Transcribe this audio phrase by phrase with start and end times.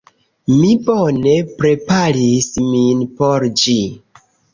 [0.51, 3.77] Mi bone preparis min por ĝi.